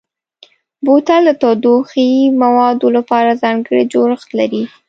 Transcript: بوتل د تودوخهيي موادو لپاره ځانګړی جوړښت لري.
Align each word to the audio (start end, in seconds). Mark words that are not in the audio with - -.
بوتل 0.85 1.21
د 1.27 1.31
تودوخهيي 1.41 2.23
موادو 2.43 2.87
لپاره 2.97 3.39
ځانګړی 3.43 3.83
جوړښت 3.93 4.29
لري. 4.39 4.63